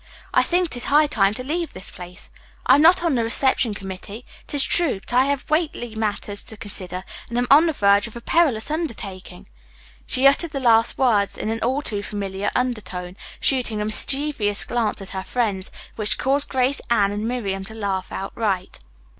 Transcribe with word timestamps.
I 0.33 0.41
think 0.41 0.65
it 0.69 0.77
is 0.77 0.85
high 0.85 1.05
time 1.05 1.35
to 1.35 1.43
leave 1.43 1.73
this 1.73 1.91
place. 1.91 2.31
I'm 2.65 2.81
not 2.81 3.03
on 3.03 3.13
the 3.13 3.23
reception 3.23 3.75
committee, 3.75 4.25
'tis 4.47 4.63
true, 4.63 4.99
but 4.99 5.13
I 5.13 5.25
have 5.25 5.47
weighty 5.47 5.93
matters 5.93 6.41
to 6.45 6.57
consider 6.57 7.03
and 7.29 7.37
am 7.37 7.45
on 7.51 7.67
the 7.67 7.71
verge 7.73 8.07
of 8.07 8.15
a 8.15 8.19
perilous 8.21 8.71
undertaking." 8.71 9.45
She 10.07 10.25
uttered 10.25 10.53
the 10.53 10.59
last 10.59 10.97
words 10.97 11.37
in 11.37 11.51
an 11.51 11.59
all 11.61 11.83
too 11.83 12.01
familiar 12.01 12.49
undertone, 12.55 13.15
shooting 13.39 13.79
a 13.79 13.85
mischievous 13.85 14.65
glance 14.65 15.03
at 15.03 15.09
her 15.09 15.21
friends 15.21 15.69
which 15.97 16.17
caused 16.17 16.49
Grace, 16.49 16.81
Anne 16.89 17.11
and 17.11 17.27
Miriam 17.27 17.63
to 17.65 17.75
laugh 17.75 18.11
outright. 18.11 18.79